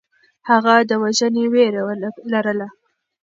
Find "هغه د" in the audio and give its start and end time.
0.49-0.91